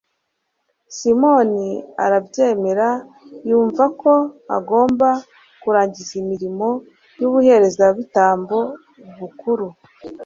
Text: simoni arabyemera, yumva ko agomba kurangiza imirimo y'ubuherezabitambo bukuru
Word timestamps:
simoni 0.95 1.69
arabyemera, 2.03 2.89
yumva 3.49 3.83
ko 4.01 4.13
agomba 4.57 5.09
kurangiza 5.61 6.13
imirimo 6.21 6.67
y'ubuherezabitambo 7.19 8.57
bukuru 9.19 9.67